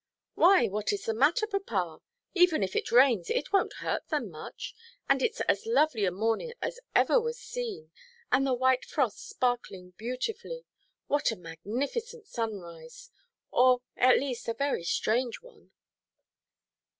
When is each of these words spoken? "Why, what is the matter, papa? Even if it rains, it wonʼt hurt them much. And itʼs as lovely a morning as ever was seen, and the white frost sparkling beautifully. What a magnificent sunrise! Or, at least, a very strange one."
"Why, 0.33 0.65
what 0.67 0.91
is 0.91 1.05
the 1.05 1.13
matter, 1.13 1.45
papa? 1.45 2.01
Even 2.33 2.63
if 2.63 2.75
it 2.75 2.91
rains, 2.91 3.29
it 3.29 3.49
wonʼt 3.53 3.73
hurt 3.81 4.07
them 4.07 4.31
much. 4.31 4.73
And 5.07 5.21
itʼs 5.21 5.41
as 5.47 5.65
lovely 5.67 6.05
a 6.05 6.11
morning 6.11 6.53
as 6.59 6.79
ever 6.95 7.21
was 7.21 7.37
seen, 7.37 7.91
and 8.31 8.47
the 8.47 8.55
white 8.55 8.83
frost 8.83 9.29
sparkling 9.29 9.91
beautifully. 9.97 10.65
What 11.05 11.29
a 11.29 11.35
magnificent 11.35 12.25
sunrise! 12.25 13.11
Or, 13.51 13.83
at 13.95 14.17
least, 14.17 14.47
a 14.47 14.55
very 14.55 14.83
strange 14.83 15.39
one." 15.43 15.69